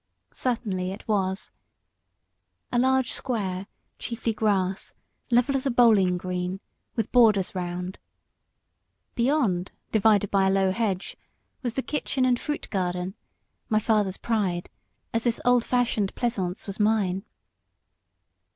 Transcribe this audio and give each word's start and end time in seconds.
Certainly 0.33 0.89
it 0.91 1.07
was. 1.07 1.51
A 2.71 2.79
large 2.79 3.11
square, 3.13 3.67
chiefly 3.99 4.33
grass, 4.33 4.95
level 5.29 5.55
as 5.55 5.67
a 5.67 5.69
bowling 5.69 6.17
green, 6.17 6.59
with 6.95 7.11
borders 7.11 7.53
round. 7.53 7.99
Beyond, 9.13 9.71
divided 9.91 10.31
by 10.31 10.47
a 10.47 10.51
low 10.51 10.71
hedge, 10.71 11.17
was 11.61 11.75
the 11.75 11.83
kitchen 11.83 12.25
and 12.25 12.39
fruit 12.39 12.67
garden 12.71 13.13
my 13.69 13.77
father's 13.77 14.17
pride, 14.17 14.71
as 15.13 15.23
this 15.23 15.39
old 15.45 15.63
fashioned 15.63 16.15
pleasaunce 16.15 16.65
was 16.65 16.79
mine. 16.79 17.23